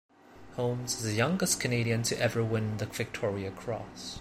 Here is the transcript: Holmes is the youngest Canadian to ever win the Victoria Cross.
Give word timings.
Holmes 0.55 0.95
is 0.97 1.03
the 1.03 1.13
youngest 1.13 1.59
Canadian 1.59 2.01
to 2.01 2.19
ever 2.19 2.43
win 2.43 2.77
the 2.77 2.87
Victoria 2.87 3.51
Cross. 3.51 4.09